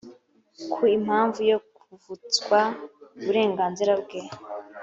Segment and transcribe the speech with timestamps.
[0.71, 2.59] kuba impamvu yo kuvutswa
[3.19, 4.19] uburenganzira bwe